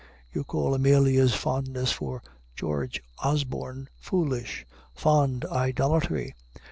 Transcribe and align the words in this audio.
You 0.33 0.43
call 0.43 0.73
Amelia's 0.73 1.35
fondness 1.35 1.91
for 1.91 2.23
George 2.55 3.03
Osborne 3.19 3.87
foolish, 3.99 4.65
fond 4.95 5.45
idolatry. 5.45 6.33